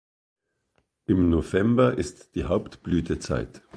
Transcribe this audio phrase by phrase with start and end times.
[1.05, 3.61] Im November ist die Hauptblütezeit.